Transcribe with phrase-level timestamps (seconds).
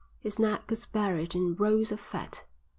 [0.19, 2.43] His neck was buried in rolls of fat.